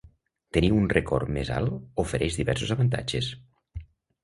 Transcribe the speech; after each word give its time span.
Tenir 0.55 0.69
un 0.77 0.87
record 0.97 1.31
més 1.35 1.51
alt 1.59 2.01
ofereix 2.05 2.41
diversos 2.41 2.75
avantatges. 2.79 3.31